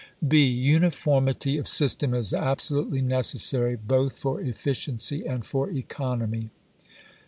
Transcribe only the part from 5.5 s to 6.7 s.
economy.